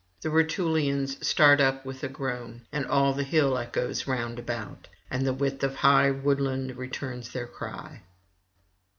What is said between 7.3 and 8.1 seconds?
their cry.